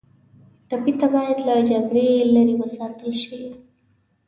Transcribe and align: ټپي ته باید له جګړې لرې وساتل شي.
ټپي 0.69 0.93
ته 0.99 1.07
باید 1.13 1.37
له 1.47 1.55
جګړې 1.69 2.09
لرې 2.33 2.55
وساتل 2.61 3.11
شي. 3.23 3.39